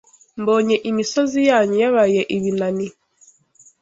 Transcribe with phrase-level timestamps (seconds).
[0.41, 2.87] Mbonye imisozi yanyu Yabaye ibinani